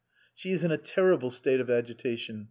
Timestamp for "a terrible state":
0.71-1.59